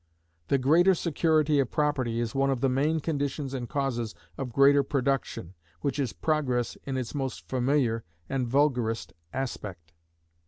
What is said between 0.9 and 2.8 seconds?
security of property is one of the